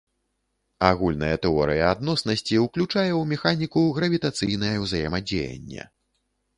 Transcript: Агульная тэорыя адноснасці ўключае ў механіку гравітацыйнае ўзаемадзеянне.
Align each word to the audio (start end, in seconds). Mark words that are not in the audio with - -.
Агульная 0.87 1.35
тэорыя 1.43 1.85
адноснасці 1.97 2.55
ўключае 2.65 3.07
ў 3.15 3.23
механіку 3.35 3.87
гравітацыйнае 4.01 4.77
ўзаемадзеянне. 4.89 5.83